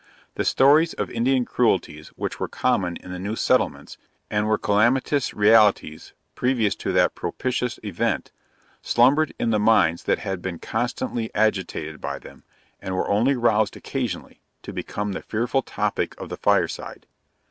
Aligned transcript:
The 0.33 0.43
stories 0.43 0.93
of 0.95 1.11
Indian 1.11 1.45
cruelties 1.45 2.07
which 2.15 2.39
were 2.39 2.47
common 2.47 2.97
in 2.97 3.11
the 3.11 3.19
new 3.19 3.35
settlements, 3.35 3.99
and 4.31 4.47
were 4.47 4.57
calamitous 4.57 5.31
realities 5.35 6.13
previous 6.33 6.73
to 6.77 6.91
that, 6.93 7.13
propitious 7.13 7.77
event; 7.83 8.31
slumbered 8.81 9.31
in 9.37 9.51
the 9.51 9.59
minds 9.59 10.05
that 10.05 10.17
had 10.17 10.41
been 10.41 10.57
constantly 10.57 11.29
agitated 11.35 12.01
by 12.01 12.17
them, 12.17 12.43
and 12.81 12.95
were 12.95 13.09
only 13.11 13.35
roused 13.35 13.77
occasionally, 13.77 14.41
to 14.63 14.73
become 14.73 15.11
the 15.11 15.21
fearful 15.21 15.61
topic 15.61 16.19
of 16.19 16.29
the 16.29 16.37
fireside. 16.37 17.05